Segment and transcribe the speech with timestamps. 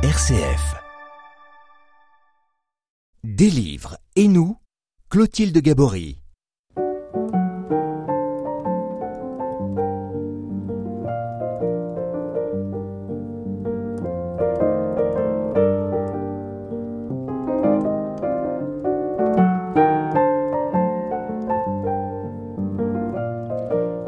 [0.00, 0.76] RCF.
[3.24, 4.56] Des livres et nous,
[5.10, 6.20] Clotilde Gabory.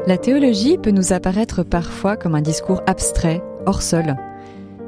[0.07, 4.15] La théologie peut nous apparaître parfois comme un discours abstrait, hors sol.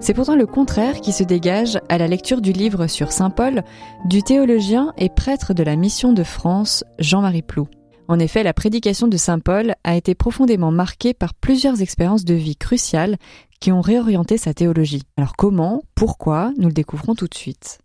[0.03, 3.63] C'est pourtant le contraire qui se dégage à la lecture du livre sur Saint Paul
[4.03, 7.69] du théologien et prêtre de la mission de France, Jean-Marie Plou.
[8.09, 12.33] En effet, la prédication de Saint Paul a été profondément marquée par plusieurs expériences de
[12.33, 13.15] vie cruciales
[13.61, 15.03] qui ont réorienté sa théologie.
[15.15, 17.79] Alors comment, pourquoi, nous le découvrons tout de suite.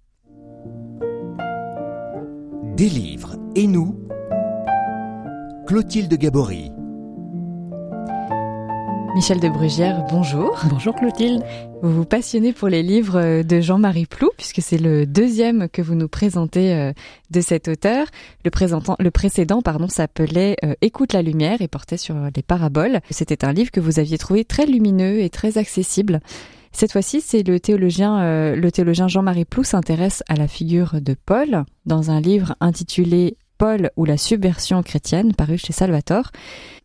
[2.77, 3.97] Des livres et nous,
[5.69, 6.73] Clotilde Gabory.
[9.19, 10.61] Michel de Brugière, bonjour.
[10.71, 11.43] Bonjour Clotilde.
[11.83, 15.97] Vous vous passionnez pour les livres de Jean-Marie Plou, puisque c'est le deuxième que vous
[15.97, 16.93] nous présentez euh,
[17.31, 18.07] de cet auteur.
[18.45, 18.51] Le,
[19.03, 23.01] le précédent pardon, s'appelait euh, Écoute la lumière et portait sur les paraboles.
[23.11, 26.21] C'était un livre que vous aviez trouvé très lumineux et très accessible.
[26.71, 31.17] Cette fois-ci, c'est le théologien, euh, le théologien Jean-Marie Plou s'intéresse à la figure de
[31.27, 36.31] Paul dans un livre intitulé Paul ou la subversion chrétienne, paru chez Salvatore.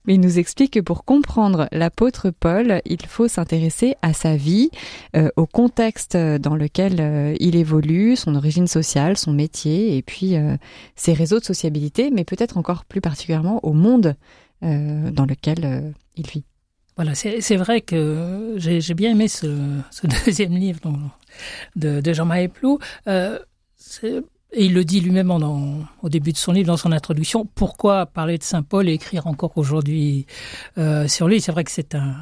[0.06, 4.70] Mais il nous explique que pour comprendre l'apôtre Paul, il faut s'intéresser à sa vie,
[5.16, 10.36] euh, au contexte dans lequel euh, il évolue, son origine sociale, son métier, et puis
[10.36, 10.58] euh,
[10.96, 14.16] ses réseaux de sociabilité, mais peut-être encore plus particulièrement au monde
[14.62, 16.46] dans lequel il vit.
[16.96, 19.48] Voilà, c'est vrai que j'ai bien aimé ce,
[20.26, 20.80] deuxième livre
[21.76, 22.80] de, de Jean-Marie Plou.
[24.56, 28.38] Et il le dit lui-même au début de son livre, dans son introduction, pourquoi parler
[28.38, 30.28] de Saint Paul et écrire encore aujourd'hui
[30.78, 32.16] euh, sur lui C'est vrai que c'est un,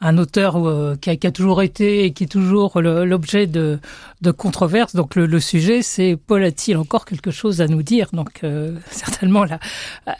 [0.00, 3.78] un auteur euh, qui, a, qui, a, toujours été et qui est toujours l'objet de,
[4.20, 4.94] de controverses.
[4.94, 8.10] Donc le, le sujet, c'est Paul a-t-il encore quelque chose à nous dire?
[8.12, 9.58] Donc euh, certainement la,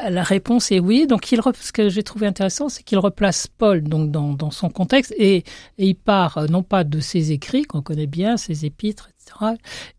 [0.09, 1.07] la réponse est oui.
[1.07, 4.71] Donc il, ce que j'ai trouvé intéressant, c'est qu'il replace Paul donc dans, dans son
[4.71, 5.45] contexte et, et,
[5.79, 9.11] il part euh, non pas de ses écrits qu'on connaît bien, ses épîtres,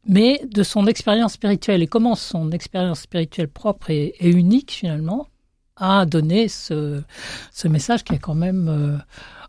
[0.05, 5.27] mais de son expérience spirituelle et comment son expérience spirituelle propre et, unique finalement
[5.77, 7.03] a donné ce,
[7.65, 8.97] message qui est quand même euh,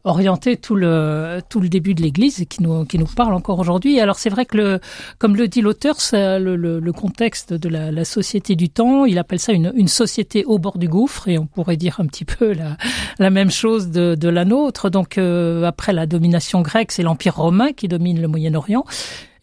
[0.06, 3.58] orienté tout le tout le début de l'Église et qui nous qui nous parle encore
[3.58, 4.00] aujourd'hui.
[4.00, 4.80] Alors c'est vrai que le
[5.18, 9.04] comme le dit l'auteur, le, le, contexte de la, société du temps.
[9.04, 12.24] Il appelle ça une, société au bord du gouffre et on pourrait dire un petit
[12.24, 12.54] peu
[13.18, 14.90] la même chose de, de la nôtre.
[14.90, 18.84] Donc euh, après la domination grecque, c'est l'empire romain qui domine le Moyen-Orient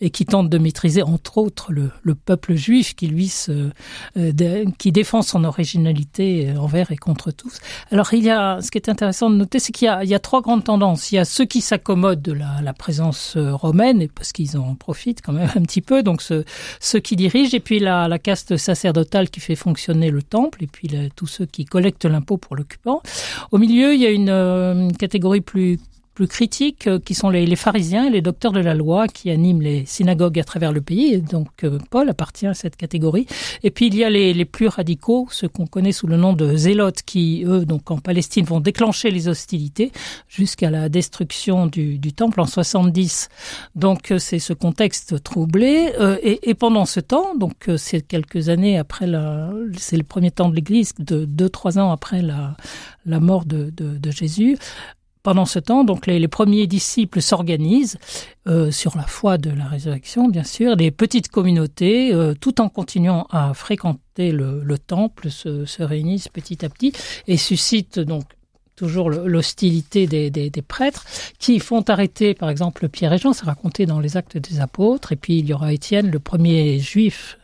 [0.02, 3.70] et qui tente de maîtriser entre autres le, le peuple juif qui lui se,
[4.18, 7.60] euh, qui défend son originalité envers et contre tous.
[7.92, 10.42] Alors il y a ce qui est intéressant de noter, c'est qu'il y, a, trois
[10.42, 11.12] grandes tendances.
[11.12, 15.22] Il y a ceux qui s'accommodent de la, présence euh, romaine parce qu'ils en profitent
[15.22, 16.44] quand même un petit peu, donc ce,
[16.80, 20.90] ceux qui dirigent et puis la, caste sacerdotale qui fait fonctionner le temple et puis
[21.16, 23.02] tous ceux qui collectent l'impôt pour l'occupant.
[23.52, 25.80] Au milieu, il y a euh, une catégorie plus
[26.14, 29.30] plus critiques, euh, qui sont les, les, pharisiens et les docteurs de la loi qui
[29.30, 31.22] animent les synagogues à travers le pays.
[31.22, 33.26] Donc euh, Paul appartient à cette catégorie.
[33.64, 36.34] Et puis il y a les, les plus radicaux, ceux qu'on connaît sous le nom
[36.34, 39.92] de zélotes, qui eux, donc en Palestine, vont déclencher les hostilités
[40.28, 43.30] jusqu'à la destruction du, du, temple en 70.
[43.76, 45.92] Donc euh, c'est ce contexte troublé.
[46.22, 49.08] et, et, pendant ce temps, donc c'est quelques années après
[49.78, 52.56] c'est le premier temps de l'Église, de deux trois ans après la,
[53.06, 54.58] la mort de, de, de Jésus.
[55.24, 57.98] Pendant ce temps, donc les, premiers disciples s'organisent
[58.46, 62.68] euh, sur la foi de la résurrection, bien sûr, des petites communautés, euh, tout en
[62.68, 66.92] continuant à fréquenter le, le temple, se, se, réunissent petit à petit
[67.28, 68.26] et suscitent donc
[68.76, 71.06] toujours l'hostilité des, des, des, prêtres
[71.40, 75.14] qui font arrêter, par exemple, Pierre et Jean, c'est raconté dans les Actes des Apôtres,
[75.14, 77.38] et puis il y aura Étienne, le premier juif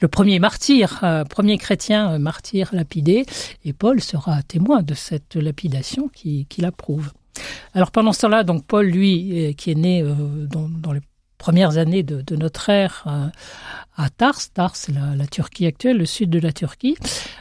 [0.00, 3.24] le premier martyr, euh, premier chrétien euh, martyr lapidé,
[3.64, 7.12] et Paul sera témoin de cette lapidation qui l'approuve.
[7.74, 10.14] Alors pendant ce temps-là, donc Paul, lui, euh, qui est né euh,
[10.46, 11.00] dans, les
[11.38, 13.26] premières années de, notre ère euh,
[13.96, 16.96] à Tars, Tars, la, la Turquie actuelle, le sud de la Turquie.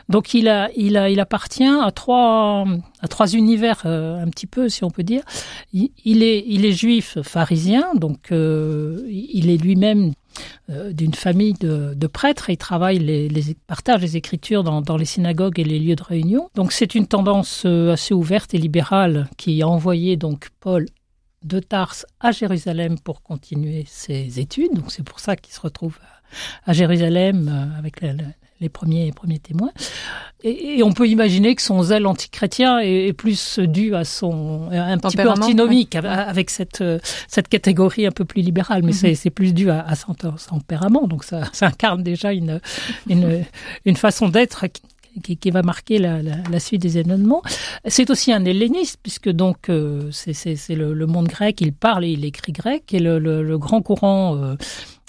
[0.09, 2.65] Donc il a, il a, il appartient à trois,
[3.01, 5.23] à trois univers un petit peu, si on peut dire.
[5.71, 10.13] Il, est, il est juif pharisien, donc il est lui-même
[10.69, 15.59] d'une famille de, prêtres et il travaille les, les partage les écritures dans, les synagogues
[15.59, 16.49] et les lieux de réunion.
[16.55, 20.85] Donc c'est une tendance euh, assez ouverte et libérale qui a envoyé donc Paul
[21.43, 24.73] de Tars à Jérusalem pour continuer ses études.
[24.73, 25.97] Donc c'est pour ça qu'il se retrouve
[26.65, 28.23] à, à Jérusalem euh, avec la, la,
[28.61, 29.71] les premiers premiers témoins.
[30.43, 34.97] Et, on peut imaginer que son zèle antichrétien est, est plus dû à son un
[34.97, 36.83] petit peu antinomique avec cette
[37.27, 39.15] cette catégorie un peu plus libérale, mais mhm.
[39.15, 41.07] c'est plus dû à, son, tempérament.
[41.07, 42.61] Donc ça, ça incarne déjà une
[43.09, 43.43] une,
[43.85, 44.65] une façon d'être
[45.23, 47.41] qui, qui, va marquer la, la, la, suite des événements.
[47.85, 52.09] C'est aussi un helléniste, puisque donc euh, c'est le, le, monde grec, il parle et
[52.09, 54.55] il écrit grec, et le, le, le grand courant euh,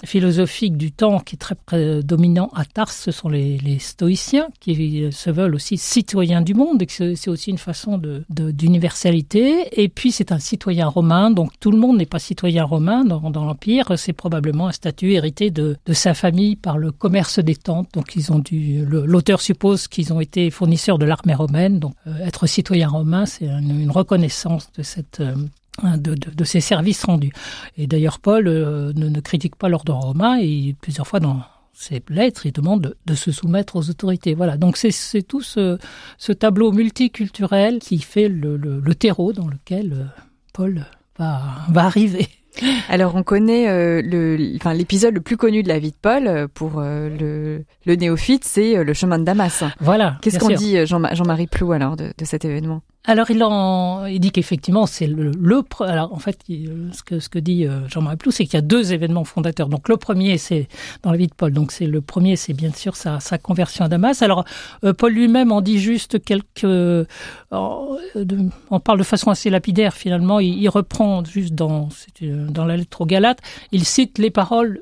[0.04, 5.08] philosophique du temps qui est très dominant à Tars, ce sont les, les, stoïciens qui
[5.12, 9.64] se veulent aussi citoyens du monde, et c'est aussi une façon d'universalité.
[9.64, 13.04] De, et puis c'est un citoyen romain, donc tout le monde n'est pas citoyen romain
[13.04, 17.38] dans, dans l'Empire, c'est probablement un statut hérité de, de, sa famille par le commerce
[17.38, 17.88] des tentes.
[17.94, 22.26] Donc ils ont dû, l'auteur suppose qu'ils ont été fournisseurs de l'armée romaine, donc euh,
[22.26, 25.34] être citoyen romain, c'est une, reconnaissance de cette euh,
[25.82, 27.32] de, de, de, ces services rendus.
[27.78, 31.42] Et d'ailleurs, Paul euh, ne, ne, critique pas l'ordre romain et plusieurs fois dans
[31.72, 34.34] ses lettres, il demande de, de se soumettre aux autorités.
[34.34, 35.78] Voilà, donc c'est tout ce,
[36.18, 40.04] ce, tableau multiculturel qui fait le, le, le terreau dans lequel euh,
[40.52, 40.84] Paul
[41.18, 41.40] va,
[41.70, 42.28] va arriver.
[42.90, 46.48] Alors on connaît euh, le, enfin l'épisode le plus connu de la vie de Paul
[46.52, 49.64] pour euh, le, le néophyte, c'est le chemin de Damas.
[49.80, 50.18] Voilà.
[50.20, 52.82] Qu'est-ce qu'on dit Jean-Marie Plou alors de, de cet événement?
[53.04, 57.40] Alors il en, dit qu'effectivement c'est le, le, alors en fait ce que ce que
[57.40, 59.68] dit euh, Jean-Marie Plou c'est qu'il y a deux événements fondateurs.
[59.68, 60.68] Donc le premier c'est
[61.02, 61.52] dans la vie de Paul.
[61.52, 64.22] Donc c'est le premier c'est bien sûr sa, conversion à Damas.
[64.22, 64.44] Alors
[64.84, 67.04] euh, Paul lui-même en dit juste quelques, euh,
[67.50, 70.38] on parle de façon assez lapidaire finalement.
[70.38, 71.88] Il, il reprend juste dans
[72.22, 73.40] dans la lettre aux Galates,
[73.72, 74.80] il cite les paroles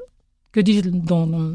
[0.53, 1.55] que dit dans,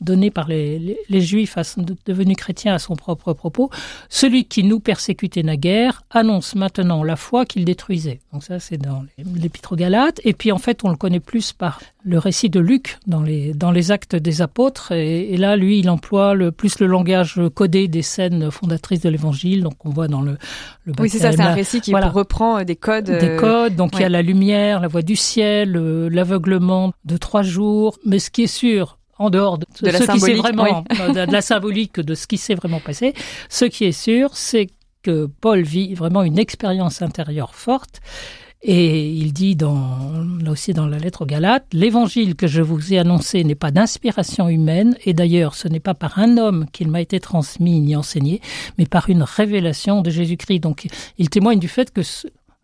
[0.00, 1.62] donné par les, les, les Juifs à,
[2.06, 3.70] devenus chrétiens à son propre propos,
[4.08, 8.20] celui qui nous persécutait naguère annonce maintenant la foi qu'il détruisait.
[8.32, 10.20] Donc ça, c'est dans l'Épître aux Galates.
[10.24, 13.52] Et puis en fait, on le connaît plus par le récit de Luc dans les,
[13.52, 14.92] dans les actes des apôtres.
[14.92, 19.08] Et, et là, lui, il emploie le, plus le langage codé des scènes fondatrices de
[19.08, 19.62] l'Évangile.
[19.62, 20.38] Donc on voit dans le,
[20.84, 22.08] le Oui, c'est ça, c'est un récit qui voilà.
[22.08, 23.04] reprend des codes.
[23.04, 23.76] Des euh, codes.
[23.76, 24.00] Donc ouais.
[24.00, 27.98] il y a la lumière, la voix du ciel, euh, l'aveuglement de trois jours.
[28.06, 31.12] Mais ce qui est sûr, en dehors de, de ce qui s'est vraiment oui.
[31.14, 33.12] De la symbolique de ce qui s'est vraiment passé.
[33.50, 34.68] Ce qui est sûr, c'est
[35.02, 38.00] que Paul vit vraiment une expérience intérieure forte.
[38.62, 42.92] Et il dit dans, là aussi dans la lettre aux Galates, l'évangile que je vous
[42.92, 46.88] ai annoncé n'est pas d'inspiration humaine, et d'ailleurs ce n'est pas par un homme qu'il
[46.88, 48.40] m'a été transmis ni enseigné,
[48.76, 50.60] mais par une révélation de Jésus-Christ.
[50.60, 52.02] Donc il témoigne du fait que,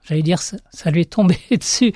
[0.06, 1.94] j'allais dire, ça, ça lui est tombé dessus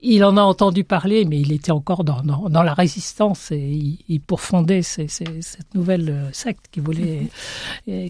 [0.00, 3.58] il en a entendu parler, mais il était encore dans, dans, dans la résistance et
[3.58, 7.28] il, il pourfondait ces, ces, cette nouvelle euh, secte qui voulait,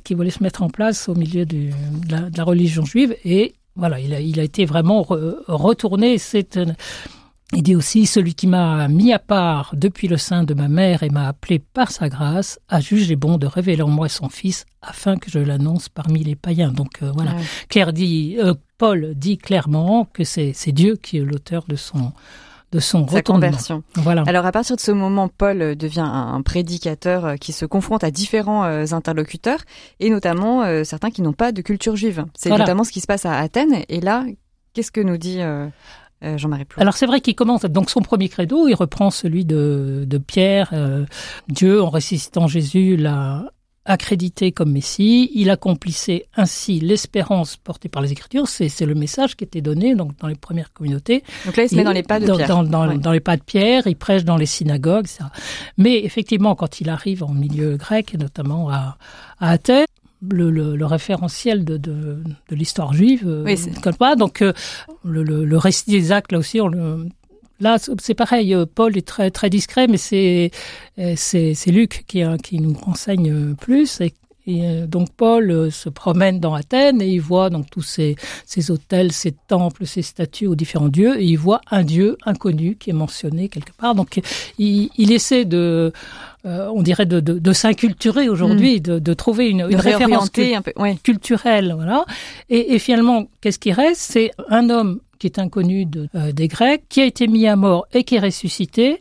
[0.05, 3.17] qui voulait se mettre en place au milieu du, de, la, de la religion juive.
[3.25, 6.19] Et voilà, il a, il a été vraiment re, retourné.
[6.19, 6.59] C'est
[7.53, 11.03] il dit aussi, celui qui m'a mis à part depuis le sein de ma mère
[11.03, 14.67] et m'a appelé par sa grâce, a jugé bon de révéler en moi son fils
[14.83, 16.73] afin que je l'annonce parmi les païens.
[16.73, 17.43] Donc euh, voilà, ouais.
[17.69, 22.13] Claire dit, euh, Paul dit clairement que c'est Dieu qui est l'auteur de son
[22.73, 23.83] de son Sa conversion.
[23.95, 24.25] Voilà.
[24.27, 28.11] Alors à partir de ce moment, Paul devient un prédicateur euh, qui se confronte à
[28.11, 29.61] différents euh, interlocuteurs
[30.01, 32.25] et notamment euh, certains qui n'ont pas de culture juive.
[32.37, 32.65] C'est voilà.
[32.65, 33.85] notamment ce qui se passe à Athènes.
[33.89, 34.25] Et là,
[34.73, 35.69] qu'est-ce que nous dit euh,
[36.25, 36.65] euh, Jean-Marie.
[36.77, 40.71] Alors c'est vrai qu'il commence donc son premier credo, il reprend celui de, de Pierre,
[40.73, 41.05] euh,
[41.49, 43.45] Dieu en ressuscitant Jésus l'a
[43.87, 49.45] accrédité comme Messie, il accomplissait ainsi l'espérance portée par les Écritures, c'est le message qui
[49.45, 51.23] était donné donc dans les premières communautés.
[51.45, 52.49] Donc là, il se met dans les pas de dans, Pierre.
[52.49, 52.99] Dans, dans, ouais.
[52.99, 55.31] dans, les pas de Pierre, il prêche dans les synagogues, ça.
[55.79, 58.99] Mais effectivement, quand il arrive en milieu grec, et notamment à,
[59.39, 59.87] à Athènes,
[60.31, 64.17] le, le, le, référentiel de, de, de l'histoire juive euh, oui, colle pas.
[64.17, 64.53] Donc euh,
[65.05, 67.09] le, récit des actes, là aussi, on le,
[67.61, 68.55] là c'est pareil.
[68.55, 70.51] Euh, Paul est très très discret, mais c'est
[70.97, 74.13] c'est Luc qui, qui nous renseigne plus et
[74.49, 78.15] et donc Paul se promène dans Athènes et il voit donc tous ces,
[78.45, 82.77] ces hôtels, ces temples, ces statues aux différents dieux et il voit un dieu inconnu
[82.77, 83.97] qui est mentionné quelque part.
[83.97, 84.21] Donc
[84.59, 85.93] il, il essaie de
[86.47, 88.81] euh, on dirait de, de, de s'inculturer aujourd'hui, mmh.
[88.81, 90.97] de, de, trouver une, une référence un peu, ouais.
[91.03, 92.05] culturelle, voilà.
[92.49, 94.01] Et, et finalement, qu'est-ce qui reste?
[94.01, 97.57] C'est un homme qui est inconnu de, euh, des Grecs, qui a été mis à
[97.57, 99.01] mort et qui est ressuscité.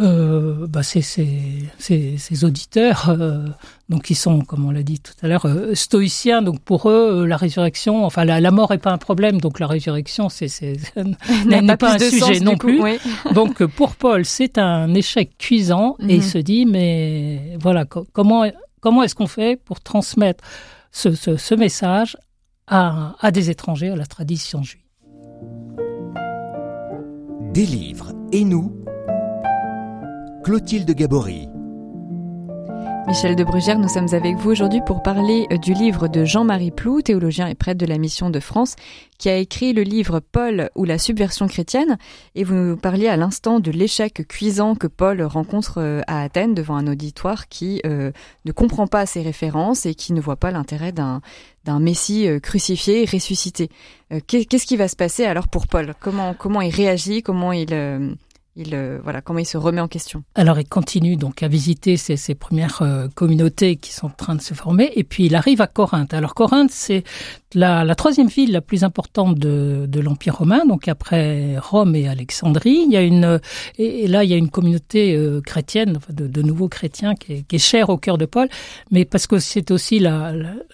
[0.00, 3.46] Euh, bah c'est ces auditeurs euh,
[3.88, 6.40] donc qui sont comme on l'a dit tout à l'heure euh, stoïciens.
[6.40, 9.40] Donc pour eux euh, la résurrection enfin la, la mort est pas un problème.
[9.40, 10.46] Donc la résurrection c'est
[11.46, 12.80] n'est pas, pas un sujet sens, non coup, plus.
[12.80, 12.98] oui.
[13.34, 16.22] donc pour Paul c'est un échec cuisant et il mhm.
[16.22, 18.48] se dit mais voilà co comment
[18.80, 20.44] comment est-ce qu'on fait pour transmettre
[20.92, 22.16] ce, ce, ce message
[22.68, 24.82] à, à des étrangers à la tradition juive?
[27.52, 28.12] Des livres.
[28.30, 28.77] Et nous
[30.44, 31.48] Clotilde Gabory.
[33.06, 36.70] Michel de Brugère, nous sommes avec vous aujourd'hui pour parler euh, du livre de Jean-Marie
[36.70, 38.76] Plou, théologien et prêtre de la Mission de France,
[39.18, 41.98] qui a écrit le livre Paul ou la subversion chrétienne.
[42.34, 46.54] Et vous nous parliez à l'instant de l'échec cuisant que Paul rencontre euh, à Athènes
[46.54, 48.12] devant un auditoire qui euh,
[48.44, 51.20] ne comprend pas ses références et qui ne voit pas l'intérêt d'un
[51.64, 53.68] d'un Messie crucifié et ressuscité.
[54.26, 55.92] Qu'est-ce qui va se passer alors pour Paul?
[56.00, 57.22] Comment comment il réagit?
[57.22, 57.74] Comment il
[58.58, 60.24] il, euh, voilà, comment il se remet en question.
[60.34, 64.42] Alors, il continue donc à visiter ces, premières euh, communautés qui sont en train de
[64.42, 66.12] se former, et puis il arrive à Corinthe.
[66.12, 67.04] Alors, Corinthe, c'est
[67.54, 72.84] la, troisième ville la plus importante de, l'Empire romain, donc après Rome et Alexandrie.
[72.86, 73.40] Il y a une,
[73.78, 77.58] et, là, il y a une communauté euh, chrétienne, de, nouveaux chrétiens, qui est, qui
[77.58, 78.48] chère au cœur de Paul,
[78.90, 80.32] mais parce que c'est aussi la,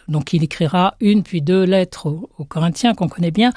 [0.09, 3.53] donc il écrira une puis deux lettres aux Corinthiens qu'on connaît bien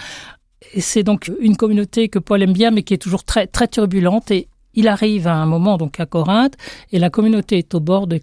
[0.74, 3.68] et c'est donc une communauté que Paul aime bien, mais qui est toujours très, très
[3.68, 4.32] turbulente.
[4.32, 6.54] Et il arrive à un moment donc à Corinthe,
[6.92, 8.20] et la communauté est au bord de,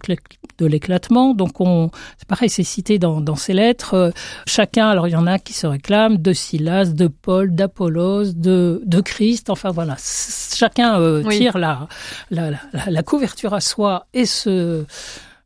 [0.59, 1.33] l'éclatement.
[1.33, 3.93] Donc on, c'est pareil, c'est cité dans, dans ces lettres.
[3.93, 4.11] Euh,
[4.47, 8.81] chacun, alors il y en a qui se réclament de Silas, de Paul, d'Apollos, de,
[8.85, 9.49] de Christ.
[9.49, 11.87] Enfin voilà, chacun euh, tire la,
[12.31, 14.85] la, la, la, couverture à soi et se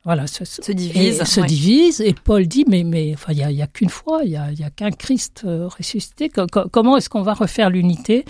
[0.05, 1.19] voilà, se, se divise.
[1.19, 1.99] Et, se divise.
[1.99, 4.45] Et Paul dit, mais, mais enfin, il n'y a, a qu'une fois, il n'y a,
[4.45, 6.29] a qu'un Christ euh, ressuscité.
[6.29, 8.23] comment est-ce qu'on va refaire l'unité?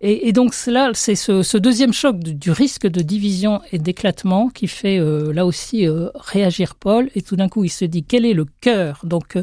[0.00, 4.48] Et, et, donc là, c'est ce, ce, deuxième choc du, risque de division et d'éclatement
[4.48, 7.10] qui fait euh, là aussi euh, réagir Paul.
[7.16, 9.00] Et tout d'un coup, il se dit, quel est le cœur?
[9.02, 9.36] Donc,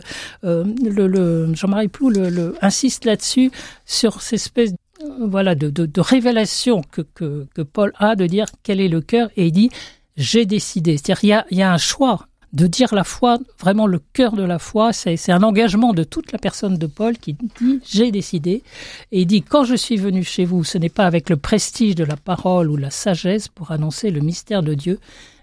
[0.43, 3.51] le, le Jean-Marie Plou le, le, insiste là-dessus,
[3.85, 4.71] sur cette espèce
[5.19, 9.01] voilà, de, de, de révélation que, que, que Paul a, de dire quel est le
[9.01, 9.29] cœur?
[9.35, 9.69] Et il dit,
[10.17, 10.97] j'ai décidé.
[10.97, 14.33] C'est-à-dire il y a, y a un choix de dire la foi, vraiment le cœur
[14.33, 18.11] de la foi, c'est un engagement de toute la personne de Paul qui dit j'ai
[18.11, 18.63] décidé
[19.11, 21.95] et il dit quand je suis venu chez vous, ce n'est pas avec le prestige
[21.95, 24.99] de la parole ou la sagesse pour annoncer le mystère de Dieu,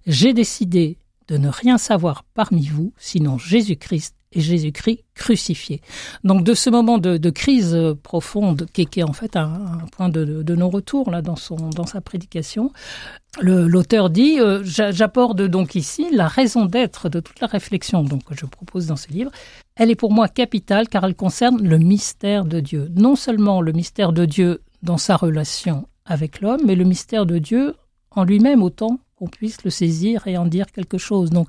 [0.07, 0.97] j'ai décidé
[1.29, 5.81] de ne rien savoir parmi vous, sinon Jésus-Christ et Jésus-Christ crucifié.
[6.25, 10.57] Donc de ce moment de, crise profonde, qui, est en fait un, point de, de
[10.57, 12.73] non-retour là dans son dans sa prédication,
[13.41, 18.35] l'auteur dit euh, j'apporte donc ici la raison d'être de toute la réflexion donc que
[18.35, 19.31] je propose dans ce livre.
[19.77, 22.91] Elle est pour moi capitale car elle concerne le mystère de Dieu.
[22.95, 27.39] Non seulement le mystère de Dieu dans sa relation avec l'homme, mais le mystère de
[27.39, 27.75] Dieu
[28.11, 31.31] en lui-même autant qu'on puisse le saisir et en dire quelque chose.
[31.31, 31.49] Donc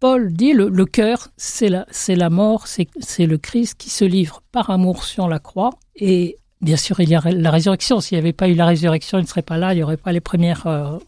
[0.00, 4.04] Paul dit le, le cœur, c'est la, c'est la mort, c'est le Christ qui se
[4.04, 5.70] livre par amour sur la croix.
[5.96, 8.00] Et bien sûr, il y a la résurrection.
[8.00, 9.96] S'il n'y avait pas eu la résurrection, il ne serait pas là, il n'y aurait
[9.96, 10.98] pas les premières euh,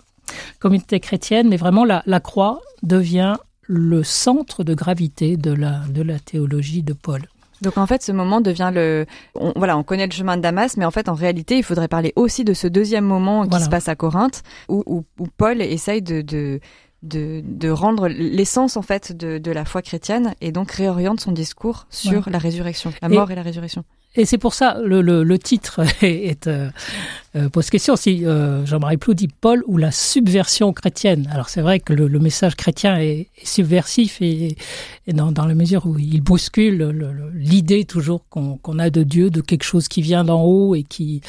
[0.59, 1.49] communautés chrétiennes.
[1.49, 6.83] Mais vraiment, la, la, croix devient le centre de gravité de la, de la théologie
[6.83, 7.23] de Paul.
[7.63, 10.77] Donc en fait, ce moment devient le, on, voilà, on connaît le chemin de Damas,
[10.77, 13.65] mais en fait, en réalité, il faudrait parler aussi de ce deuxième moment qui voilà.
[13.67, 16.61] se passe à Corinthe, où, où, où Paul essaye de, de
[17.03, 21.33] de, de rendre l'essence en fait de, de, la foi chrétienne et donc réoriente son
[21.33, 22.33] discours sur ouais.
[22.33, 23.85] la résurrection, la mort et, et la résurrection.
[24.17, 26.69] Et c'est pour ça le, le, le titre est, euh,
[27.37, 31.29] euh, pose question si euh, Jean-Marie Plou dit Paul ou la subversion chrétienne.
[31.33, 34.57] Alors c'est vrai que le, le, message chrétien est, est subversif et,
[35.07, 36.89] et dans, dans, la mesure où il bouscule
[37.35, 40.83] l'idée toujours qu'on qu a de Dieu, de quelque chose qui vient d'en haut et
[40.83, 41.21] qui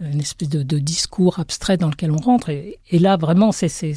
[0.00, 2.48] une espèce de, de, discours abstrait dans lequel on rentre.
[2.48, 3.92] Et, et là vraiment c'est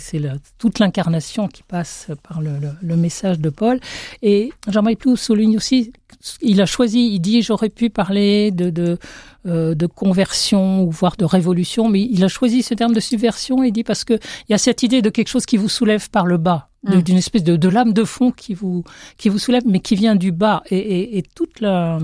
[0.57, 3.79] toute l'incarnation qui passe par le, message de Paul.
[4.23, 5.93] Et Jean-Marie Plou souligne aussi
[6.41, 8.97] il a choisi, il dit j'aurais pu parler de, de,
[9.45, 13.71] euh, de conversion voire de révolution, mais il a choisi ce terme de subversion, il
[13.71, 16.25] dit parce que il y a cette idée de quelque chose qui vous soulève par
[16.25, 17.01] le bas, mmh.
[17.01, 18.83] d'une espèce de, de lame de fond qui vous,
[19.17, 20.63] qui vous soulève, mais qui vient du bas.
[20.69, 21.99] Et, et, et toute la,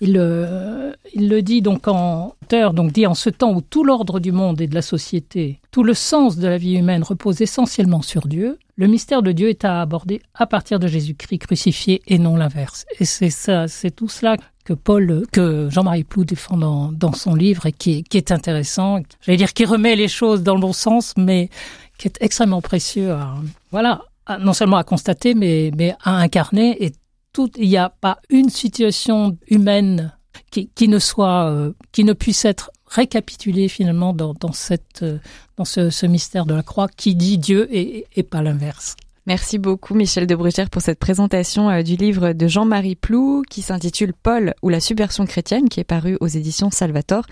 [0.00, 3.84] il, euh, il, le dit donc en auteur, donc dit en ce temps où tout
[3.84, 7.40] l'ordre du monde et de la société, tout le sens de la vie humaine repose
[7.40, 12.02] essentiellement sur Dieu, le mystère de Dieu est à aborder à partir de Jésus-Christ crucifié
[12.06, 12.86] et non l'inverse.
[12.98, 17.34] Et c'est ça, c'est tout cela que Paul, que Jean-Marie Plou défend dans, dans, son
[17.34, 19.00] livre et qui, qui est intéressant.
[19.20, 21.50] J'allais dire qui remet les choses dans le bon sens, mais
[21.98, 23.34] qui est extrêmement précieux à,
[23.70, 24.02] voilà,
[24.40, 26.82] non seulement à constater, mais, mais à incarner.
[26.82, 26.92] Et
[27.32, 30.14] tout, il n'y a pas une situation humaine
[30.50, 35.18] qui, qui ne soit, euh, qui ne puisse être récapitulée finalement dans, dans cette, euh,
[35.56, 38.96] dans ce, ce, mystère de la croix qui dit Dieu et, et pas l'inverse.
[39.26, 43.62] Merci beaucoup Michel de Bruchère pour cette présentation euh, du livre de Jean-Marie Plou qui
[43.62, 47.24] s'intitule Paul ou la subversion chrétienne qui est paru aux éditions Salvator.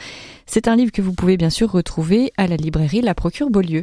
[0.47, 3.83] C'est un livre que vous pouvez bien sûr retrouver à la librairie La Procure Beaulieu.